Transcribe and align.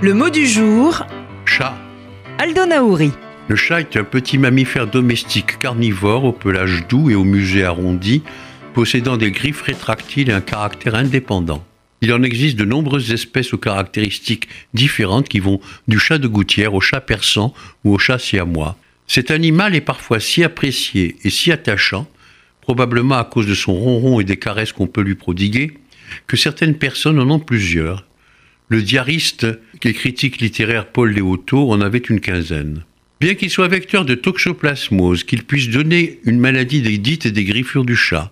Le 0.00 0.14
mot 0.14 0.30
du 0.30 0.46
jour, 0.46 1.04
Chat. 1.44 1.76
Aldo 2.38 2.66
Naouri. 2.66 3.10
Le 3.48 3.56
chat 3.56 3.80
est 3.80 3.96
un 3.96 4.04
petit 4.04 4.38
mammifère 4.38 4.86
domestique 4.86 5.58
carnivore 5.58 6.22
au 6.22 6.30
pelage 6.30 6.86
doux 6.88 7.10
et 7.10 7.16
au 7.16 7.24
muset 7.24 7.64
arrondi, 7.64 8.22
possédant 8.74 9.16
des 9.16 9.32
griffes 9.32 9.62
rétractiles 9.62 10.30
et 10.30 10.32
un 10.32 10.40
caractère 10.40 10.94
indépendant. 10.94 11.64
Il 12.00 12.12
en 12.12 12.22
existe 12.22 12.56
de 12.56 12.64
nombreuses 12.64 13.10
espèces 13.10 13.52
aux 13.52 13.58
caractéristiques 13.58 14.48
différentes 14.72 15.28
qui 15.28 15.40
vont 15.40 15.60
du 15.88 15.98
chat 15.98 16.18
de 16.18 16.28
gouttière 16.28 16.74
au 16.74 16.80
chat 16.80 17.00
persan 17.00 17.52
ou 17.82 17.92
au 17.92 17.98
chat 17.98 18.20
siamois. 18.20 18.76
Cet 19.08 19.32
animal 19.32 19.74
est 19.74 19.80
parfois 19.80 20.20
si 20.20 20.44
apprécié 20.44 21.16
et 21.24 21.30
si 21.30 21.50
attachant, 21.50 22.06
probablement 22.60 23.18
à 23.18 23.24
cause 23.24 23.48
de 23.48 23.54
son 23.54 23.74
ronron 23.74 24.20
et 24.20 24.24
des 24.24 24.36
caresses 24.36 24.72
qu'on 24.72 24.86
peut 24.86 25.02
lui 25.02 25.16
prodiguer, 25.16 25.72
que 26.28 26.36
certaines 26.36 26.78
personnes 26.78 27.18
en 27.18 27.28
ont 27.30 27.40
plusieurs. 27.40 28.07
Le 28.70 28.82
diariste 28.82 29.46
et 29.82 29.94
critique 29.94 30.42
littéraire 30.42 30.86
Paul 30.86 31.12
Léoto 31.12 31.70
en 31.72 31.80
avait 31.80 31.98
une 31.98 32.20
quinzaine. 32.20 32.84
Bien 33.18 33.34
qu'il 33.34 33.48
soit 33.48 33.66
vecteur 33.66 34.04
de 34.04 34.14
toxoplasmose, 34.14 35.24
qu'il 35.24 35.44
puisse 35.44 35.70
donner 35.70 36.20
une 36.24 36.38
maladie 36.38 36.82
des 36.82 36.98
dites 36.98 37.24
et 37.24 37.30
des 37.30 37.44
griffures 37.44 37.86
du 37.86 37.96
chat, 37.96 38.30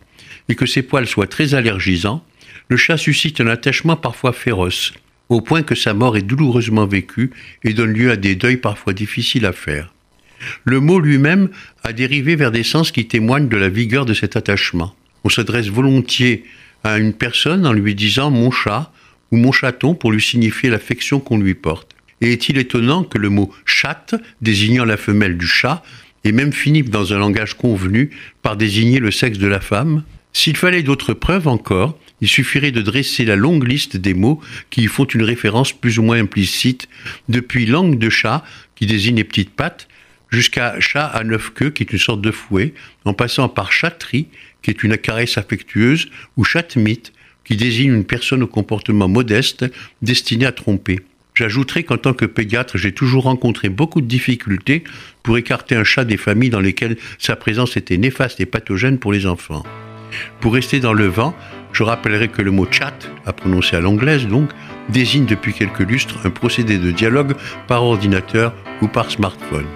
et 0.50 0.54
que 0.54 0.66
ses 0.66 0.82
poils 0.82 1.06
soient 1.06 1.26
très 1.26 1.54
allergisants, 1.54 2.22
le 2.68 2.76
chat 2.76 2.98
suscite 2.98 3.40
un 3.40 3.46
attachement 3.46 3.96
parfois 3.96 4.34
féroce, 4.34 4.92
au 5.30 5.40
point 5.40 5.62
que 5.62 5.74
sa 5.74 5.94
mort 5.94 6.18
est 6.18 6.22
douloureusement 6.22 6.86
vécue 6.86 7.30
et 7.64 7.72
donne 7.72 7.94
lieu 7.94 8.10
à 8.10 8.16
des 8.16 8.34
deuils 8.34 8.58
parfois 8.58 8.92
difficiles 8.92 9.46
à 9.46 9.52
faire. 9.52 9.94
Le 10.64 10.80
mot 10.80 11.00
lui-même 11.00 11.48
a 11.82 11.94
dérivé 11.94 12.36
vers 12.36 12.52
des 12.52 12.62
sens 12.62 12.92
qui 12.92 13.08
témoignent 13.08 13.48
de 13.48 13.56
la 13.56 13.70
vigueur 13.70 14.04
de 14.04 14.12
cet 14.12 14.36
attachement. 14.36 14.94
On 15.24 15.30
s'adresse 15.30 15.68
volontiers 15.68 16.44
à 16.84 16.98
une 16.98 17.14
personne 17.14 17.66
en 17.66 17.72
lui 17.72 17.94
disant 17.94 18.30
mon 18.30 18.50
chat 18.50 18.92
ou 19.30 19.36
mon 19.36 19.52
chaton 19.52 19.94
pour 19.94 20.12
lui 20.12 20.22
signifier 20.22 20.70
l'affection 20.70 21.20
qu'on 21.20 21.38
lui 21.38 21.54
porte. 21.54 21.94
Et 22.20 22.32
est-il 22.32 22.58
étonnant 22.58 23.04
que 23.04 23.18
le 23.18 23.28
mot 23.28 23.52
chatte, 23.64 24.14
désignant 24.40 24.84
la 24.84 24.96
femelle 24.96 25.36
du 25.36 25.46
chat, 25.46 25.82
ait 26.24 26.32
même 26.32 26.52
fini 26.52 26.82
dans 26.82 27.12
un 27.12 27.18
langage 27.18 27.54
convenu 27.54 28.10
par 28.42 28.56
désigner 28.56 28.98
le 28.98 29.10
sexe 29.10 29.38
de 29.38 29.46
la 29.46 29.60
femme? 29.60 30.02
S'il 30.32 30.56
fallait 30.56 30.82
d'autres 30.82 31.14
preuves 31.14 31.48
encore, 31.48 31.98
il 32.20 32.28
suffirait 32.28 32.70
de 32.70 32.82
dresser 32.82 33.24
la 33.24 33.36
longue 33.36 33.66
liste 33.66 33.96
des 33.96 34.14
mots 34.14 34.40
qui 34.70 34.82
y 34.82 34.86
font 34.86 35.04
une 35.04 35.22
référence 35.22 35.72
plus 35.72 35.98
ou 35.98 36.02
moins 36.02 36.18
implicite, 36.18 36.88
depuis 37.28 37.66
langue 37.66 37.98
de 37.98 38.08
chat, 38.08 38.44
qui 38.74 38.86
désigne 38.86 39.16
les 39.16 39.24
petites 39.24 39.54
pattes, 39.54 39.88
jusqu'à 40.30 40.80
chat 40.80 41.06
à 41.06 41.24
neuf 41.24 41.50
queues, 41.50 41.70
qui 41.70 41.82
est 41.82 41.92
une 41.92 41.98
sorte 41.98 42.22
de 42.22 42.30
fouet, 42.30 42.74
en 43.04 43.12
passant 43.12 43.48
par 43.48 43.72
chatterie, 43.72 44.28
qui 44.62 44.70
est 44.70 44.82
une 44.82 44.96
caresse 44.96 45.38
affectueuse, 45.38 46.08
ou 46.36 46.44
chatmite, 46.44 47.12
qui 47.46 47.56
désigne 47.56 47.94
une 47.94 48.04
personne 48.04 48.42
au 48.42 48.46
comportement 48.46 49.08
modeste 49.08 49.64
destinée 50.02 50.46
à 50.46 50.52
tromper. 50.52 51.00
J'ajouterai 51.34 51.84
qu'en 51.84 51.98
tant 51.98 52.14
que 52.14 52.24
pédiatre, 52.24 52.78
j'ai 52.78 52.92
toujours 52.92 53.24
rencontré 53.24 53.68
beaucoup 53.68 54.00
de 54.00 54.06
difficultés 54.06 54.84
pour 55.22 55.36
écarter 55.36 55.76
un 55.76 55.84
chat 55.84 56.04
des 56.04 56.16
familles 56.16 56.50
dans 56.50 56.60
lesquelles 56.60 56.96
sa 57.18 57.36
présence 57.36 57.76
était 57.76 57.98
néfaste 57.98 58.40
et 58.40 58.46
pathogène 58.46 58.98
pour 58.98 59.12
les 59.12 59.26
enfants. 59.26 59.62
Pour 60.40 60.54
rester 60.54 60.80
dans 60.80 60.94
le 60.94 61.06
vent, 61.06 61.34
je 61.72 61.82
rappellerai 61.82 62.28
que 62.28 62.40
le 62.40 62.50
mot 62.50 62.66
chat, 62.70 63.10
à 63.26 63.34
prononcer 63.34 63.76
à 63.76 63.80
l'anglaise 63.80 64.26
donc, 64.26 64.48
désigne 64.88 65.26
depuis 65.26 65.52
quelques 65.52 65.80
lustres 65.80 66.18
un 66.24 66.30
procédé 66.30 66.78
de 66.78 66.90
dialogue 66.90 67.34
par 67.66 67.84
ordinateur 67.84 68.54
ou 68.80 68.88
par 68.88 69.10
smartphone. 69.10 69.66